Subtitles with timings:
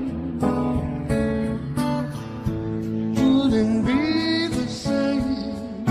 [3.21, 5.85] wouldn't be the same.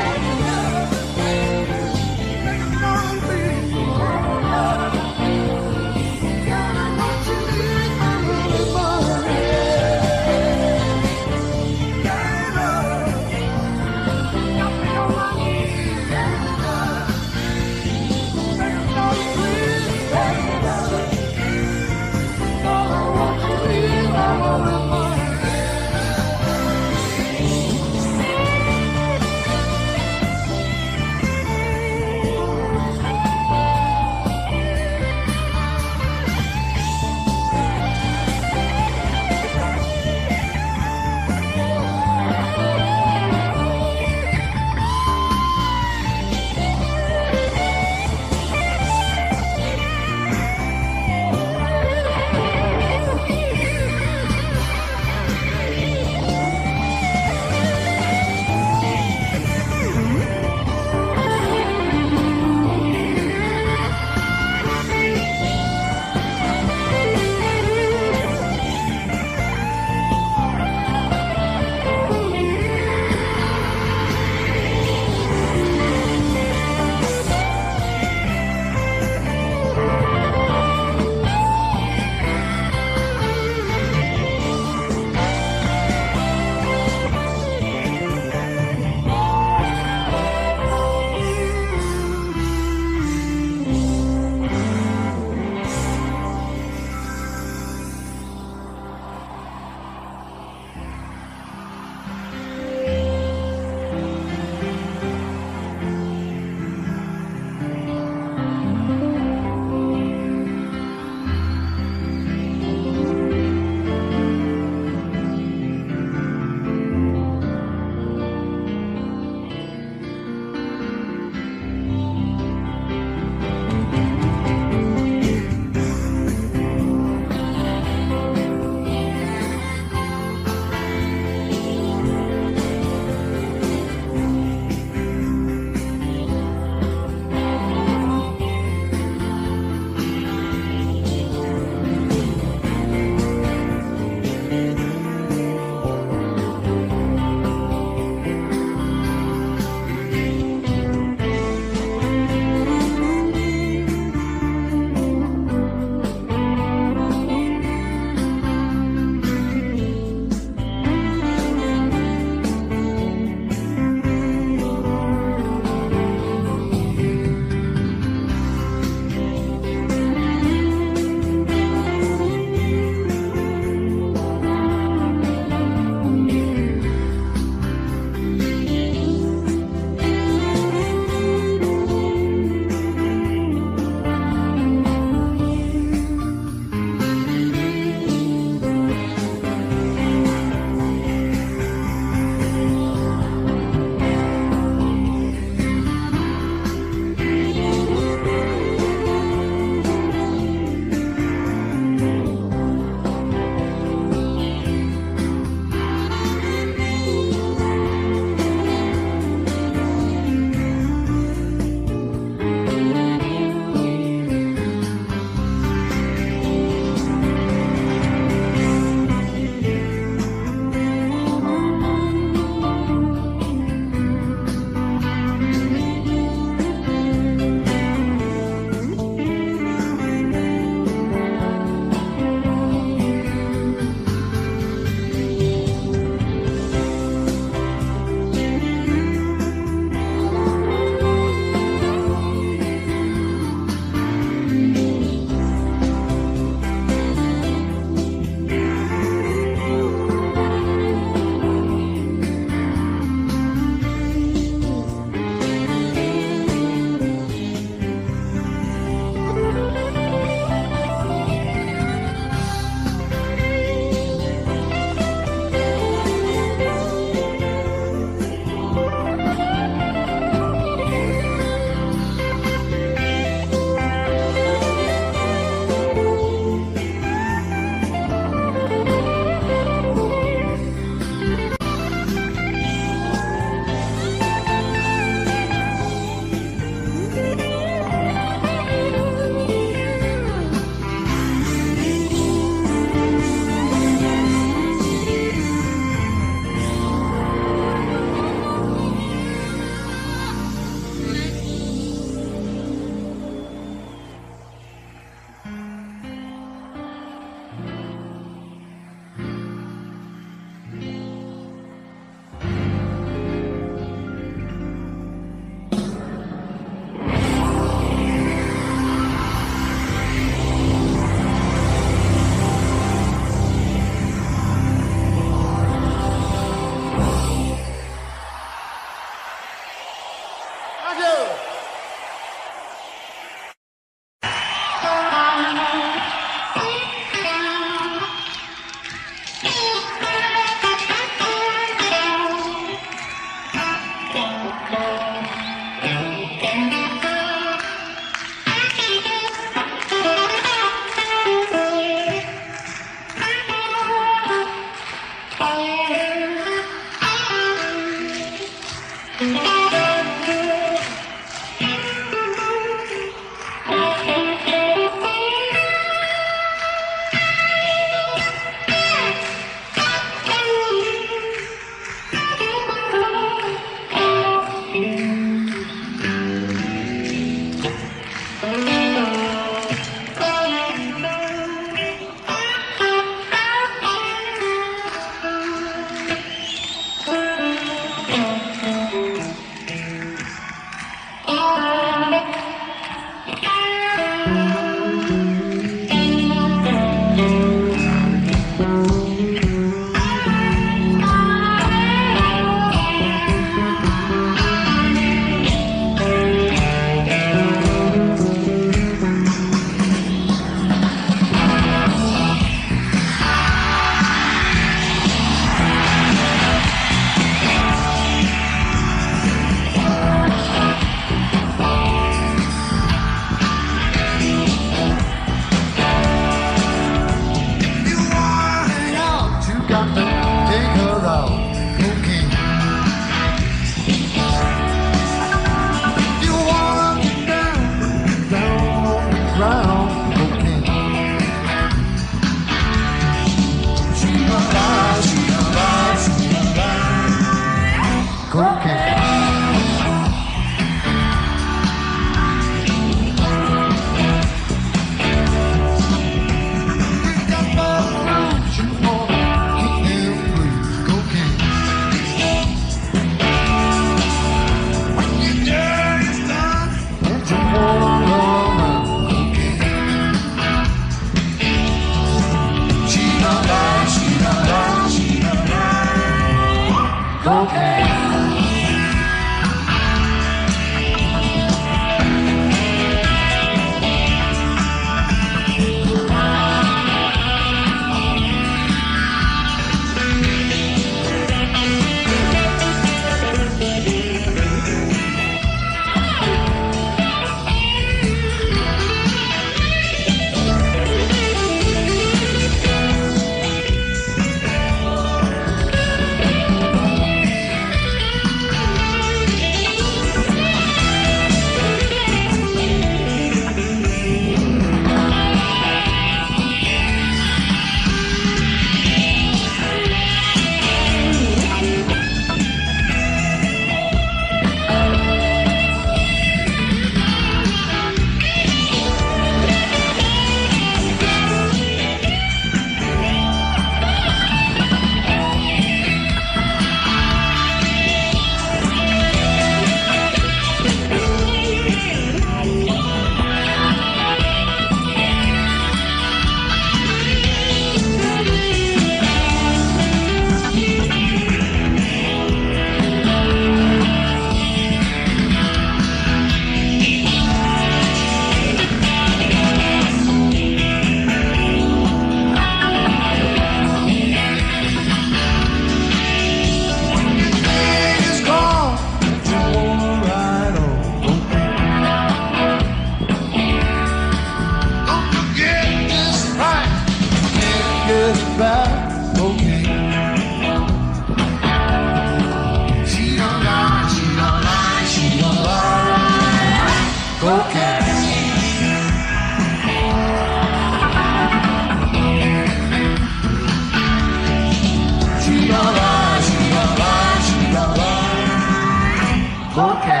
[599.57, 600.00] Okay.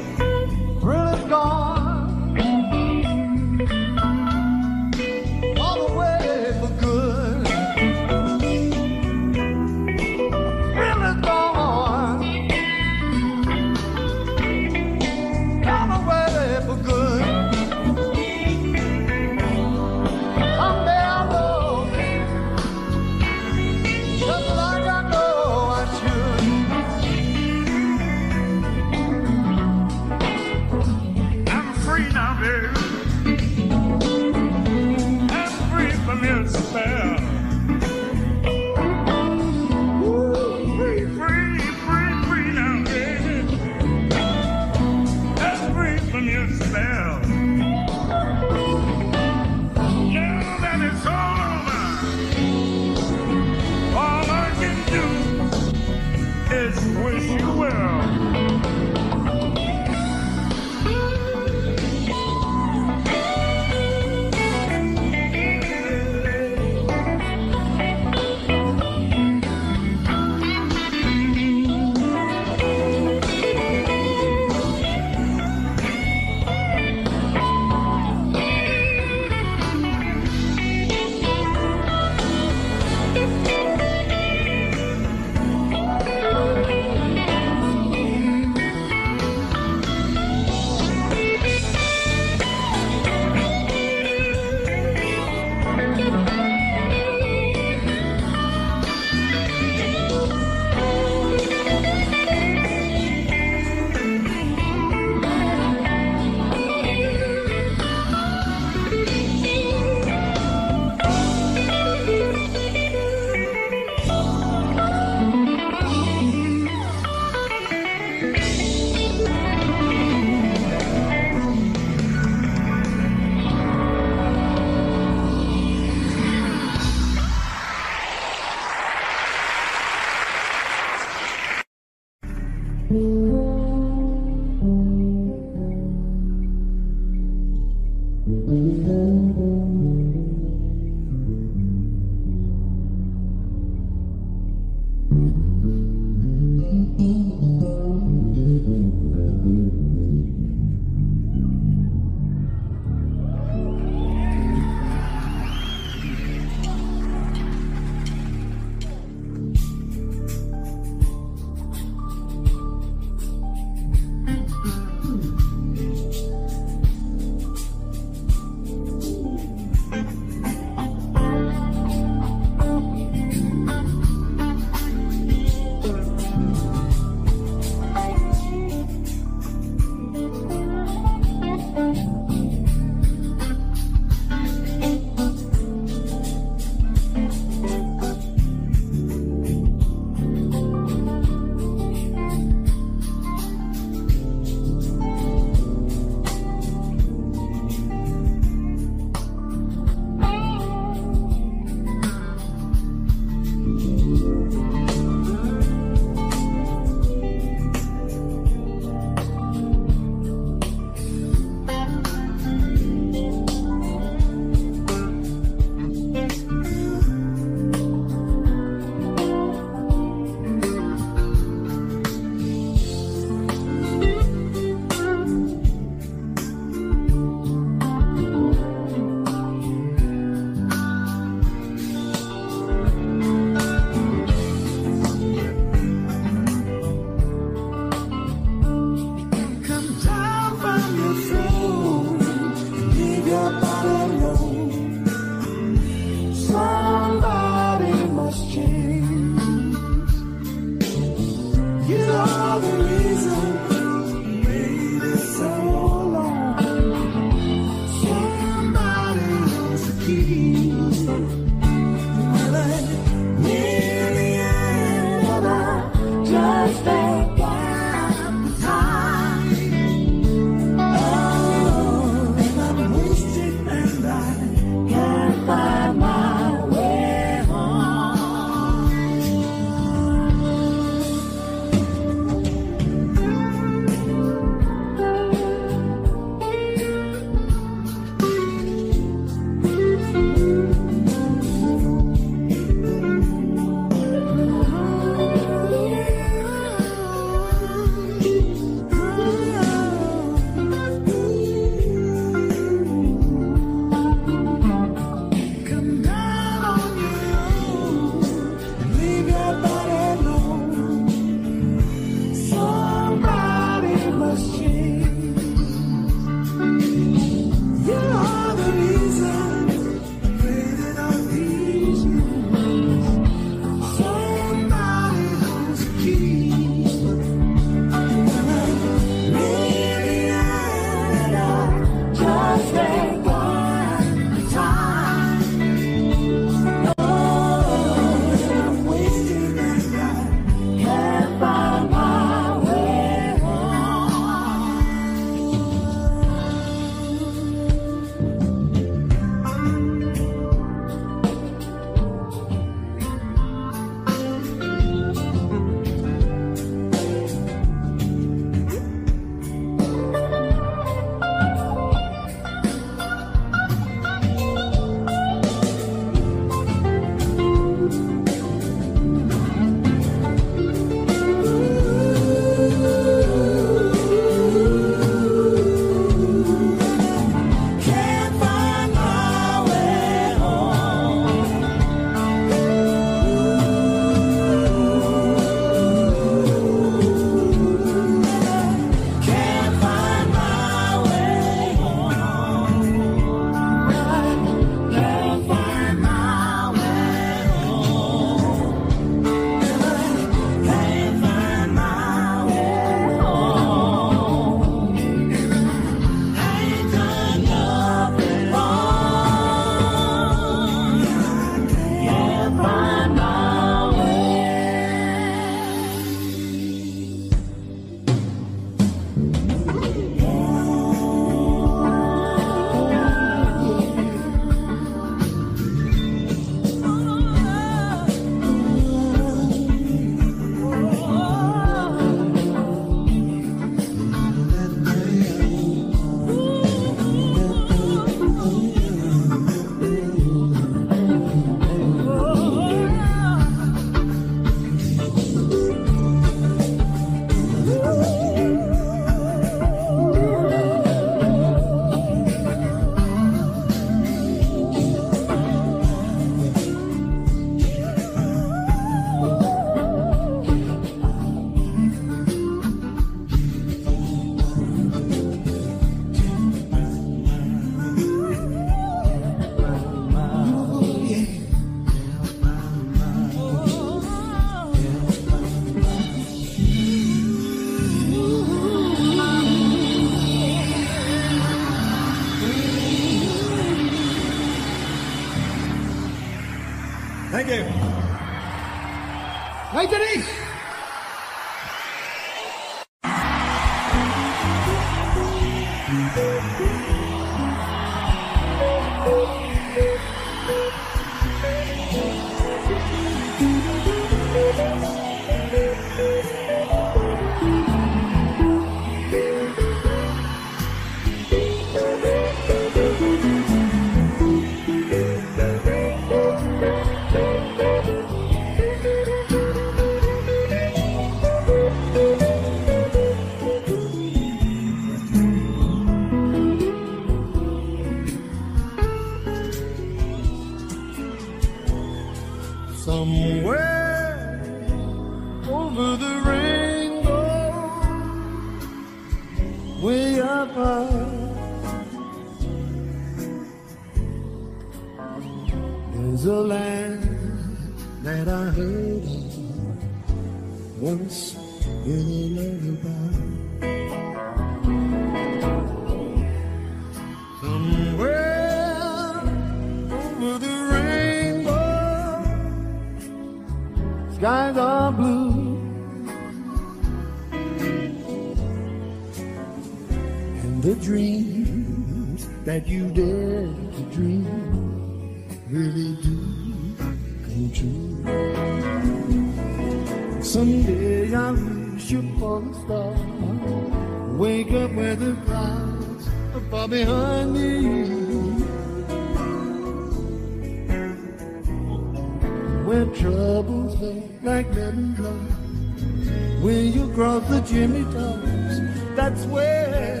[592.78, 596.42] when troubles lay like leaden blood.
[596.42, 598.60] When you cross the Jimmy Dogs,
[598.94, 600.00] that's where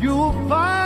[0.00, 0.85] you'll find.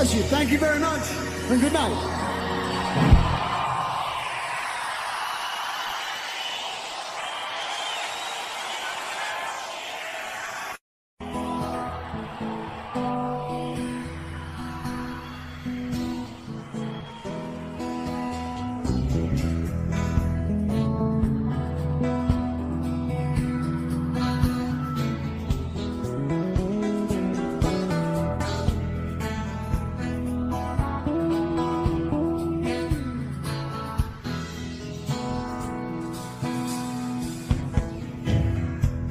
[0.00, 0.22] bless you.
[0.22, 1.02] Thank you very much,
[1.50, 2.09] and good night.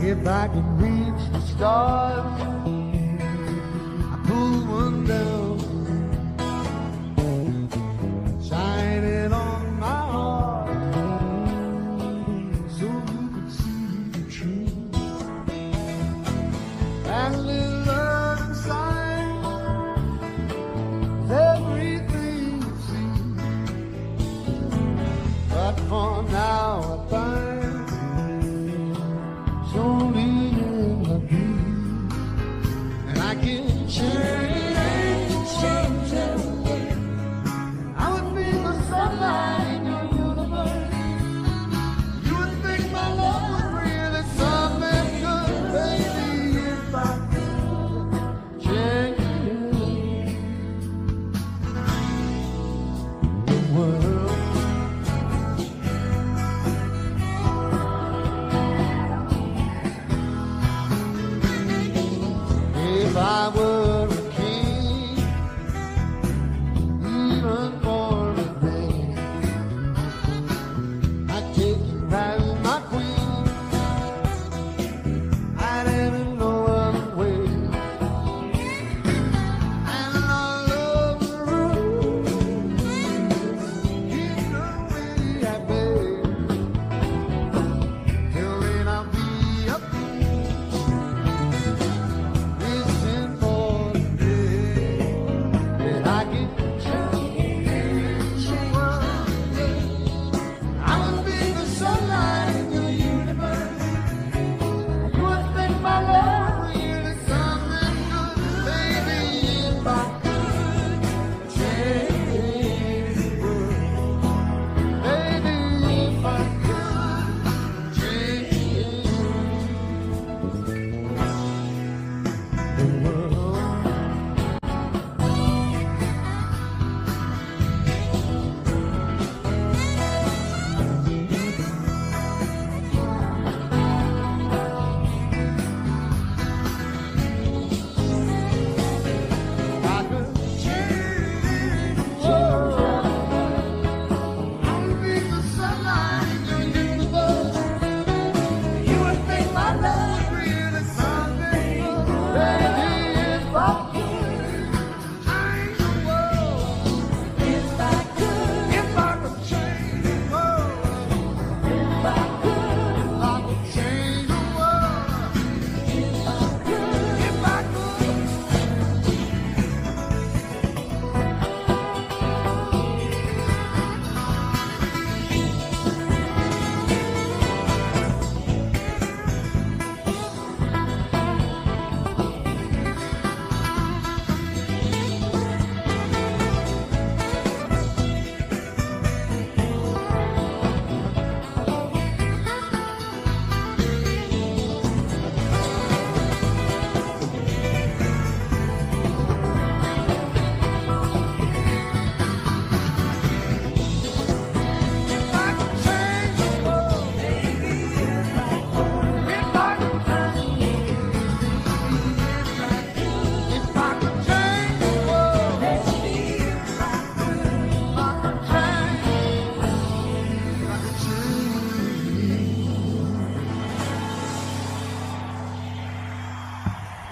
[0.09, 2.41] if I can reach the stars,
[4.11, 5.48] I pull one down.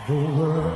[0.07, 0.66] the world.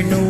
[0.00, 0.29] Ain't carry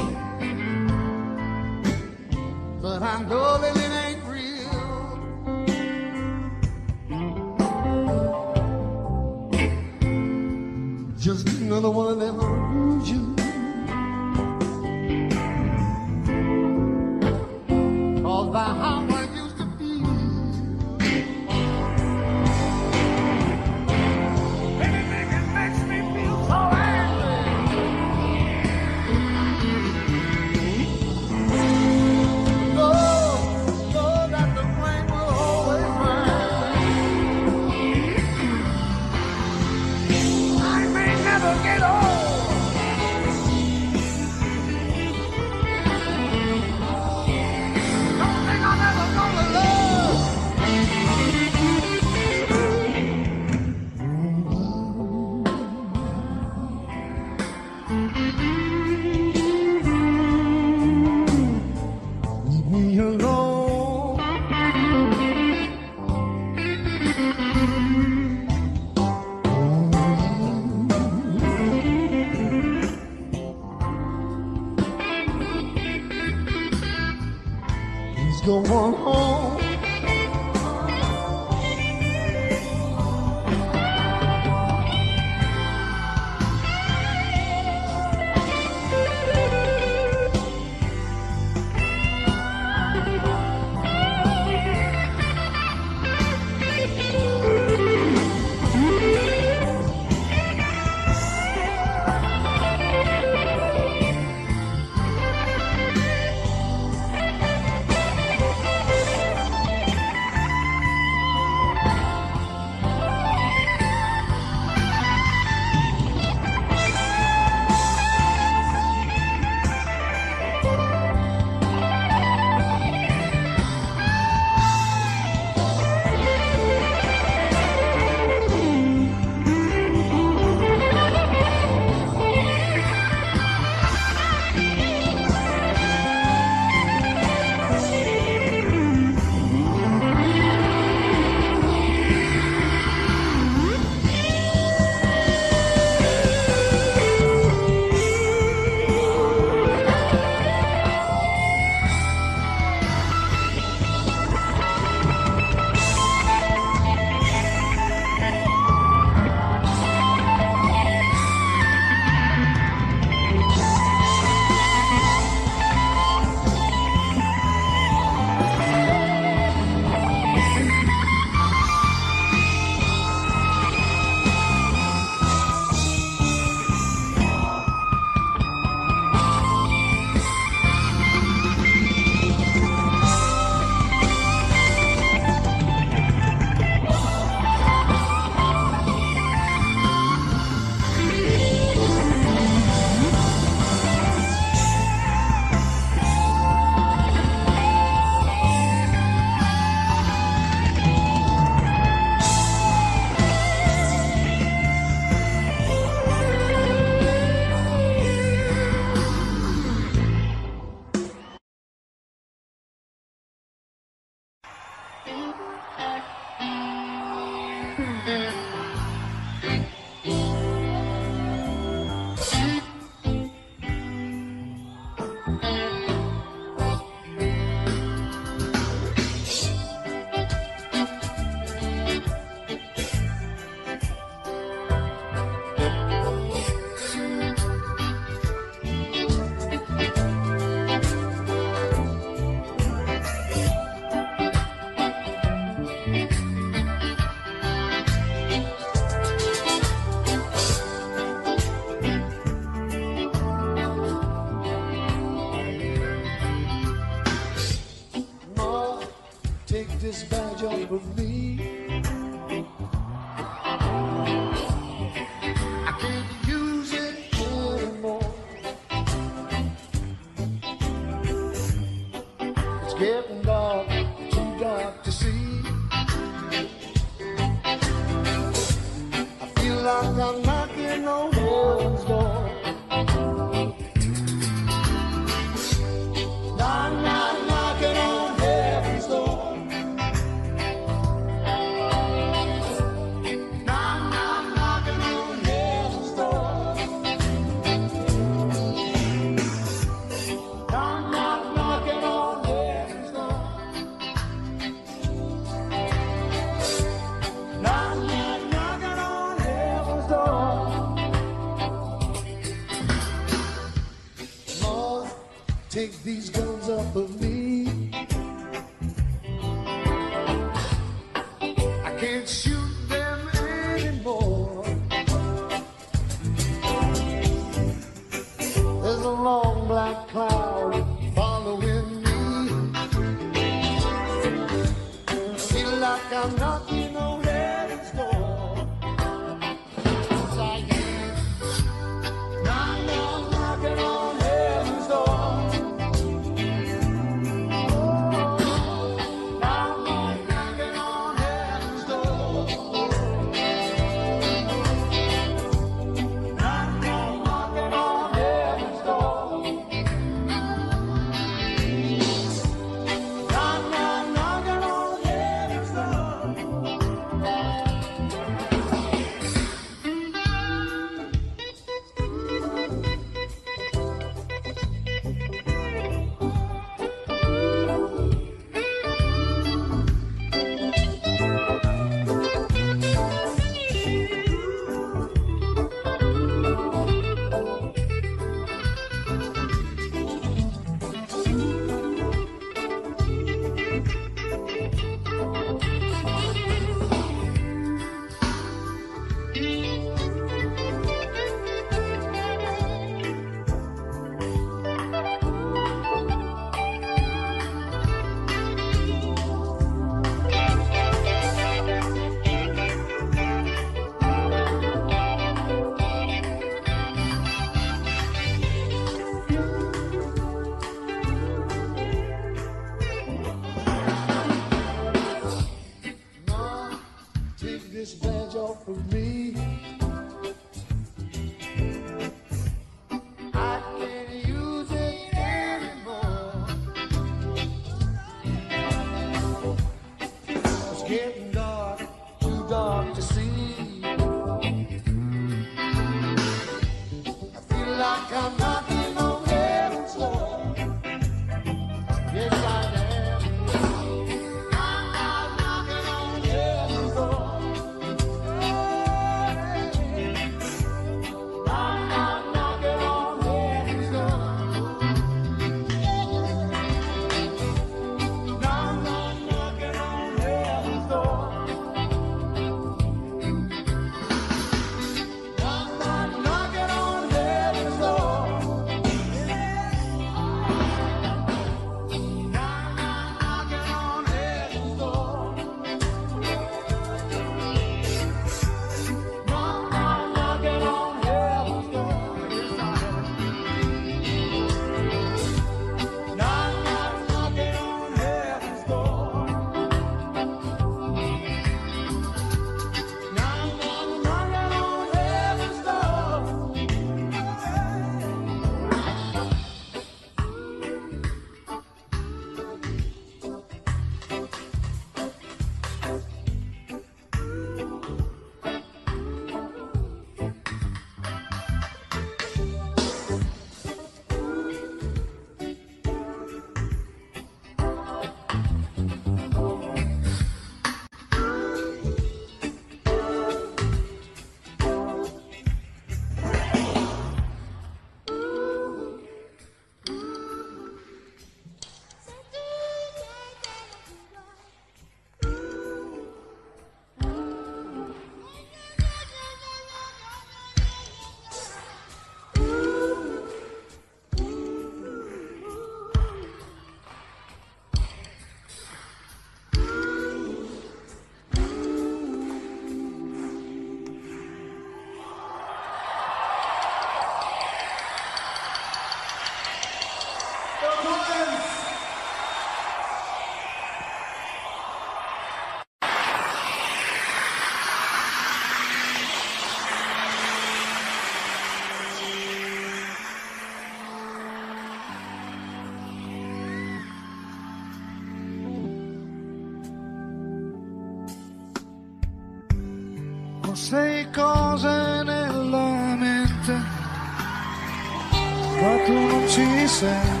[599.44, 600.00] he said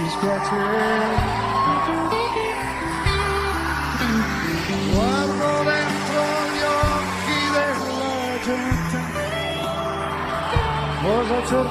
[0.00, 1.36] he's got it.
[4.92, 8.98] Guardo dentro gli occhi della gente
[11.02, 11.62] cosa c'è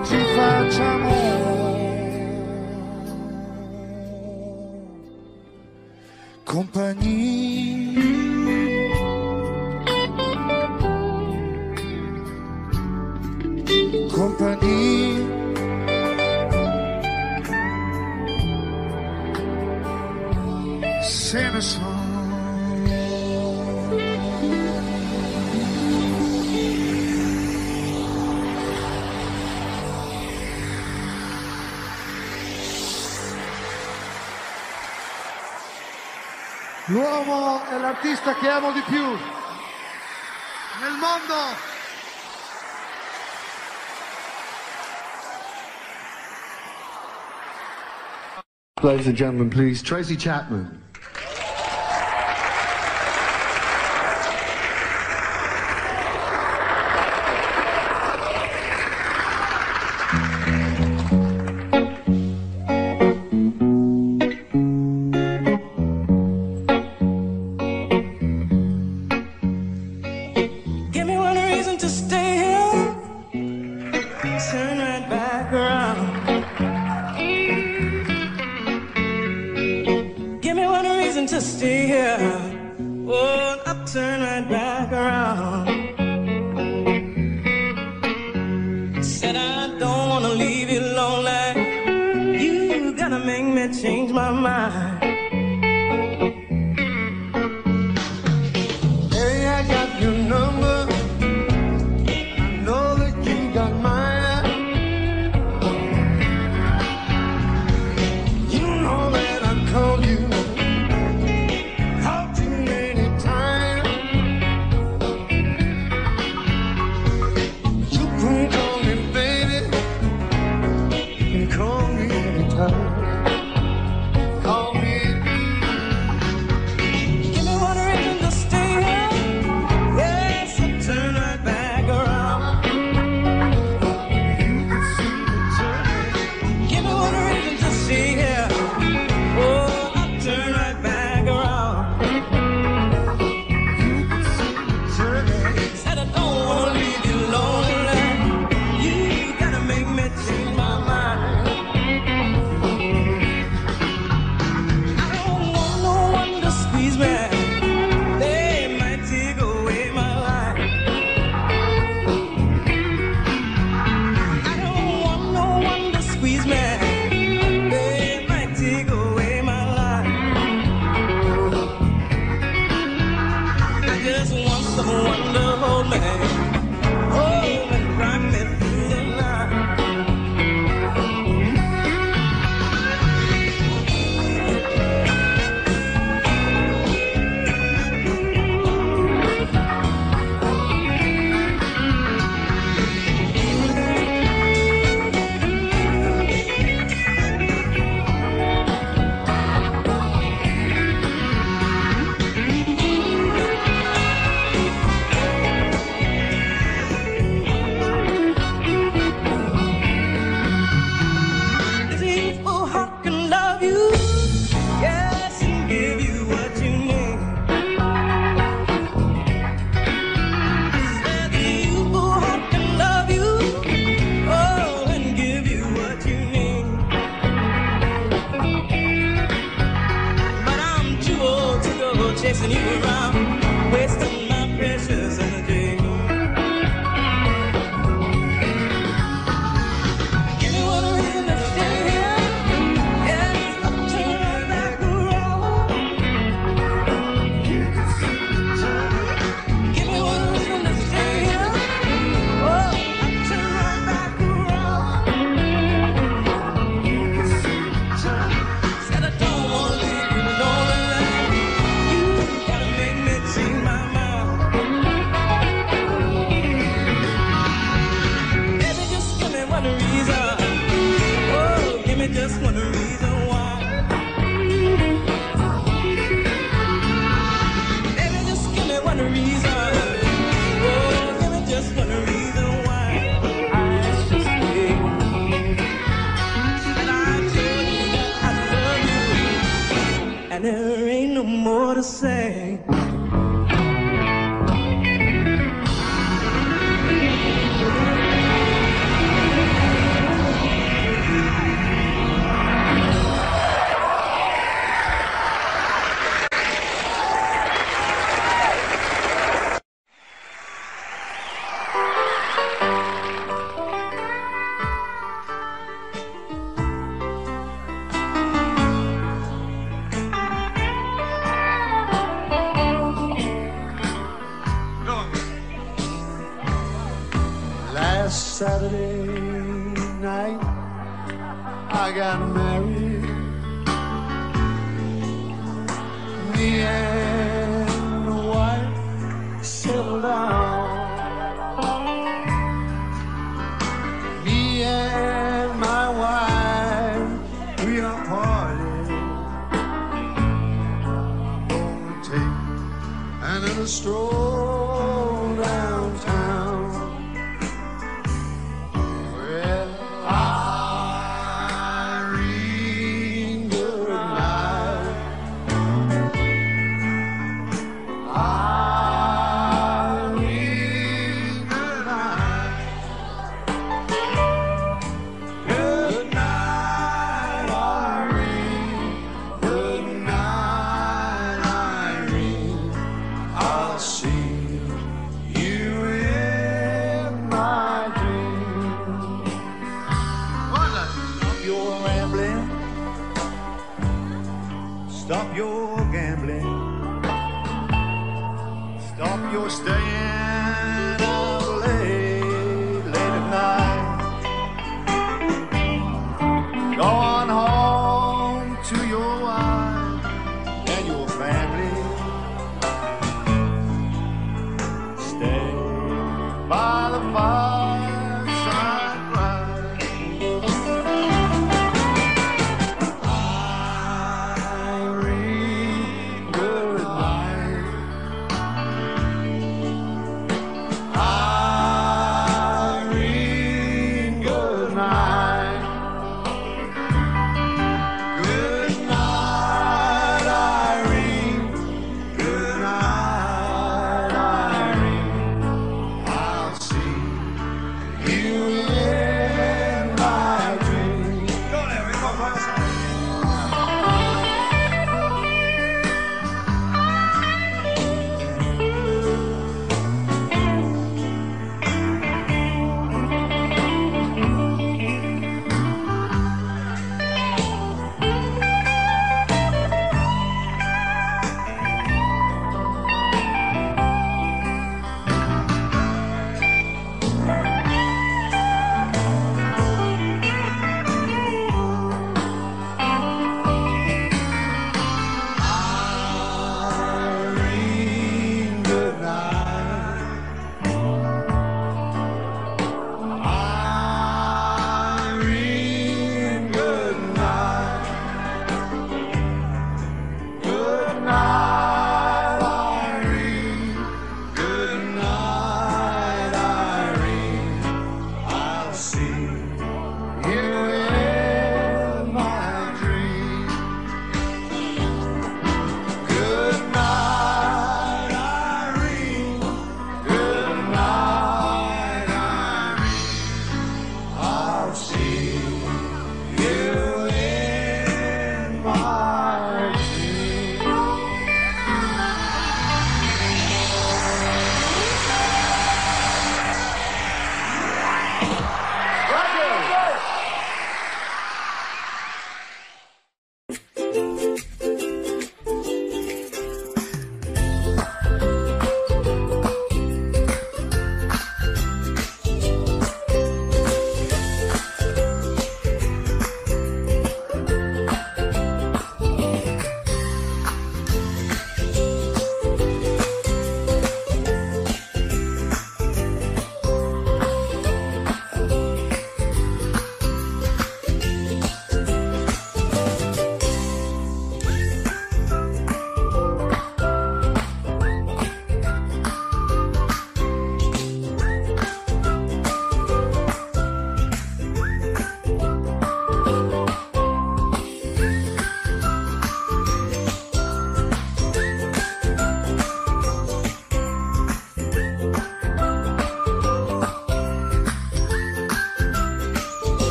[0.00, 1.38] che ci facciamo
[6.44, 7.70] compagnia.
[14.12, 15.28] compagnia.
[21.02, 21.99] Se ne sono.
[36.90, 39.04] L'uomo è l'artista che amo di più
[40.80, 41.68] nel mondo.
[48.82, 50.89] Ladies and gentlemen, please, Tracy Chapman.